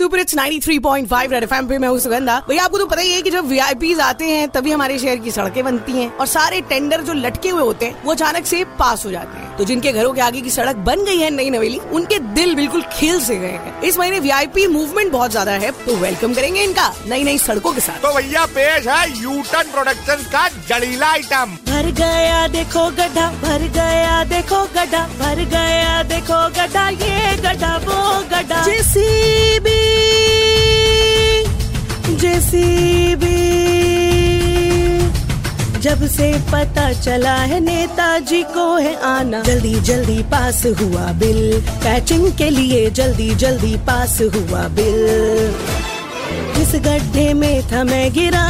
Super 0.00 0.18
it's 0.18 0.34
93.5 0.34 1.32
red 1.32 1.42
FM 1.42 1.66
पे 1.68 1.78
मैं 1.78 1.88
हूँ 1.88 1.98
सुगंधा। 2.00 2.38
भैया 2.48 2.64
आपको 2.64 2.78
तो 2.78 2.84
पता 2.86 3.00
ही 3.00 3.10
है 3.12 3.22
कि 3.22 3.30
जब 3.30 3.46
वीआईपीज 3.46 3.98
आते 4.00 4.24
हैं 4.26 4.48
तभी 4.50 4.70
हमारे 4.72 4.98
शहर 4.98 5.16
की 5.16 5.30
सड़कें 5.30 5.62
बनती 5.64 5.92
हैं 5.92 6.08
और 6.12 6.26
सारे 6.26 6.60
टेंडर 6.68 7.00
जो 7.02 7.12
लटके 7.14 7.48
हुए 7.48 7.62
होते 7.62 7.86
हैं 7.86 8.02
वो 8.04 8.12
अचानक 8.12 8.46
से 8.46 8.62
पास 8.78 9.04
हो 9.06 9.10
जाते 9.10 9.38
हैं। 9.38 9.56
तो 9.56 9.64
जिनके 9.64 9.92
घरों 9.92 10.12
के 10.12 10.20
आगे 10.20 10.40
की 10.40 10.50
सड़क 10.50 10.76
बन 10.86 11.04
गई 11.04 11.18
है 11.18 11.28
नई 11.30 11.50
नवेली 11.50 11.78
उनके 11.92 12.18
दिल 12.34 12.54
बिल्कुल 12.54 12.82
खेल 12.92 13.20
से 13.22 13.36
गए 13.38 13.50
हैं। 13.64 13.80
इस 13.82 13.98
महीने 13.98 14.20
वीआईपी 14.20 14.66
मूवमेंट 14.68 15.12
बहुत 15.12 15.30
ज़्यादा 15.30 15.52
है 15.54 15.70
तो 15.84 15.96
वेलकम 15.96 16.34
करेंगे 16.34 16.62
इनका 16.62 16.88
नई 17.08 17.24
नई 17.24 17.38
सड़कों 17.40 17.72
के 17.72 17.80
साथ। 17.80 18.00
तो 18.02 18.14
भैया 18.14 18.46
पेश 18.54 18.86
है 18.88 19.02
यूटन 19.12 19.70
प्रोडक्शन 19.72 20.24
का 20.32 20.48
जड़ीला 20.68 21.10
आइटम 21.10 21.56
भर 21.68 21.90
गया 22.00 22.46
देखो 22.56 22.88
गड्ढा 22.92 23.30
भर 23.42 23.68
गया 23.76 24.24
देखो 24.32 24.64
गड्ढा 24.74 25.06
भर 25.20 25.44
गया 25.52 26.02
देखो 26.08 26.42
गड्ढा 26.58 26.88
ये 26.88 27.36
गड्ढा 27.42 27.76
वो 27.78 28.00
गड्ढा। 28.30 28.64
जेसीबी 32.40 33.38
जब 35.80 36.06
से 36.06 36.32
पता 36.52 36.92
चला 36.92 37.34
है 37.34 37.58
नेताजी 37.60 38.42
को 38.42 38.76
है 38.76 38.94
आना। 39.02 39.40
जल्दी 39.40 39.74
जल्दी 39.80 40.22
पास 40.22 40.62
हुआ 40.80 41.06
बिल। 41.12 41.40
पैचिंग 41.84 42.26
के 42.32 42.50
लिए 42.50 42.90
जल्दी 42.90 43.34
जल्दी 43.34 43.74
पास 43.88 44.20
हुआ 44.34 44.66
बिल। 44.68 45.54
इस 46.62 46.72
गड्ढे 46.76 47.32
में 47.34 47.62
था 47.62 47.84
मैं 47.84 48.12
गिरा। 48.12 48.46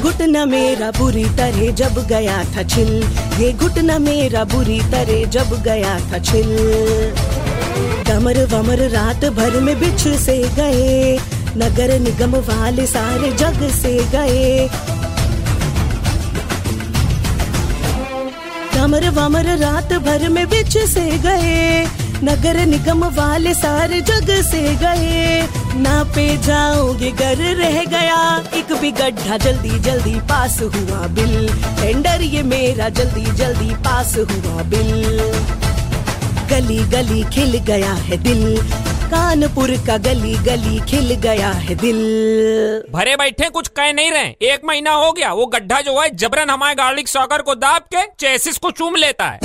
घुटना 0.00 0.44
मेरा 0.44 0.90
बुरी 0.90 1.24
तरह 1.24 1.70
जब 1.72 2.06
गया 2.06 2.42
था 2.44 2.62
छिल। 2.62 2.92
ये 3.40 3.52
घुटना 3.52 3.98
मेरा 3.98 4.44
बुरी 4.44 4.80
तरह 4.92 5.24
जब 5.28 5.62
गया 5.62 5.98
था 6.00 6.18
छिल। 6.18 6.52
डमर 8.08 8.44
वमर 8.46 8.88
रात 8.88 9.24
भर 9.24 9.60
में 9.60 9.78
बिछ 9.80 10.08
से 10.18 10.38
गए। 10.56 11.18
नगर 11.56 11.98
निगम 11.98 12.34
वाले 12.36 12.86
सारे 12.86 13.32
जग 13.32 13.70
से 13.70 13.92
गए। 14.12 14.68
कमर 18.74 19.08
वमर 19.10 19.44
रात 19.58 19.92
भर 19.92 20.28
में 20.28 20.48
बिच 20.48 20.78
से 20.78 21.18
गए। 21.18 21.86
नगर 22.24 22.66
निगम 22.66 23.04
वाले 23.04 23.54
सारे 23.54 24.00
जग 24.00 24.30
से 24.50 24.62
गए। 24.74 25.48
ना 25.76 26.04
पे 26.04 26.36
जाओगे, 26.36 27.10
घर 27.10 27.36
रह 27.36 27.84
गया। 27.84 28.44
एक 28.54 28.72
भी 28.72 28.90
गड्ढा 28.92 29.36
जल्दी 29.36 29.78
जल्दी 29.78 30.14
पास 30.14 30.60
हुआ 30.62 31.06
बिल। 31.06 31.48
टेंडर 31.80 32.22
ये 32.22 32.42
मेरा 32.42 32.88
जल्दी 32.88 33.24
जल्दी 33.24 33.74
पास 33.74 34.16
हुआ 34.16 34.62
बिल। 34.62 35.20
गली 36.50 36.78
गली 36.78 37.24
खिल 37.24 37.58
गया 37.58 37.92
है 37.92 38.16
दिल। 38.16 38.58
कानपुर 39.04 39.70
का 39.86 39.96
गली 39.96 40.34
गली 40.34 40.80
खिल 40.80 41.14
गया 41.14 41.50
है 41.50 41.74
दिल। 41.74 41.98
भरे 42.92 43.16
बैठे 43.16 43.48
कुछ 43.48 43.68
कह 43.68 43.92
नहीं 43.92 44.10
रहे। 44.10 44.52
एक 44.52 44.60
महीना 44.64 44.90
हो 44.90 45.12
गया 45.12 45.32
वो 45.32 45.46
गड्ढा 45.46 45.80
जो 45.80 46.00
है 46.00 46.10
जबरन 46.10 46.50
हमारे 46.50 46.74
गार्लिक 46.74 47.08
सॉकर 47.08 47.42
को 47.42 47.54
दाब 47.54 47.82
के 47.82 48.06
चेसिस 48.06 48.58
को 48.58 48.70
चूम 48.70 48.96
लेता 48.96 49.24
है। 49.24 49.38